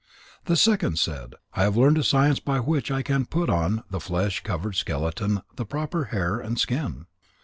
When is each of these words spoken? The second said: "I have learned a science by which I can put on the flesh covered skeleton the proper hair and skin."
The 0.45 0.55
second 0.55 0.97
said: 0.97 1.35
"I 1.53 1.61
have 1.61 1.77
learned 1.77 1.99
a 1.99 2.03
science 2.03 2.39
by 2.39 2.59
which 2.59 2.89
I 2.89 3.03
can 3.03 3.27
put 3.27 3.51
on 3.51 3.83
the 3.91 3.99
flesh 3.99 4.39
covered 4.41 4.73
skeleton 4.73 5.43
the 5.57 5.65
proper 5.67 6.05
hair 6.05 6.39
and 6.39 6.57
skin." 6.59 7.05